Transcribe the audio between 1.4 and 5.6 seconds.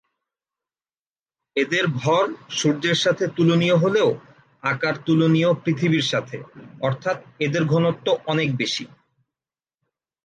এদের ভর সূর্যের সাথে তুলনীয় হলেও আকার তুলনীয়